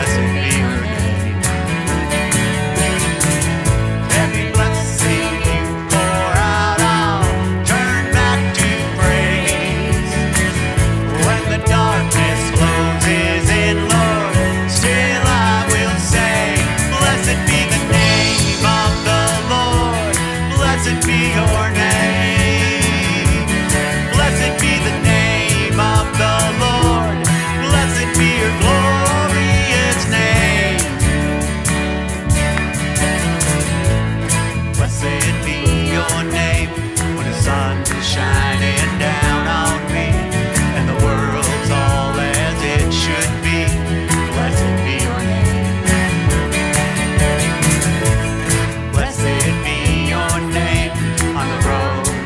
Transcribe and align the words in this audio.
blessing 0.00 0.49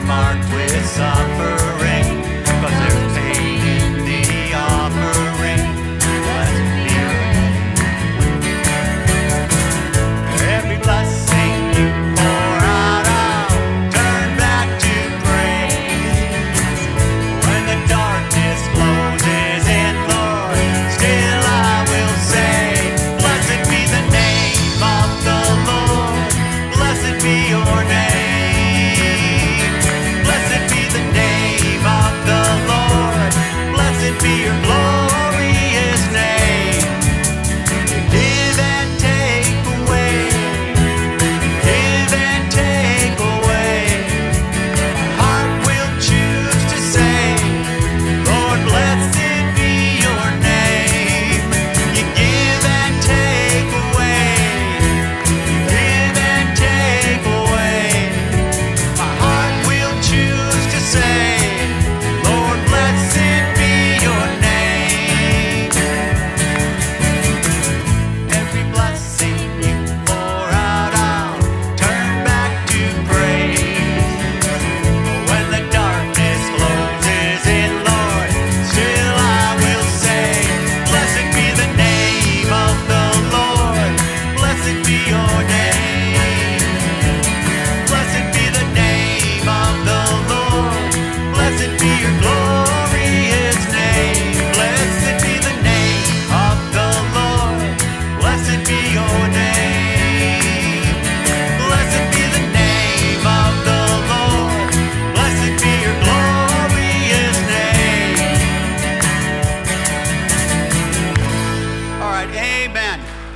marked 0.07 0.53
with 0.53 0.87
suffering. 0.87 1.74
fear. 34.25 34.64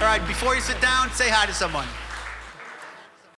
All 0.01 0.05
right, 0.05 0.25
before 0.29 0.55
you 0.55 0.61
sit 0.61 0.81
down, 0.81 1.11
say 1.11 1.29
hi 1.29 1.45
to 1.47 1.53
someone. 1.53 1.87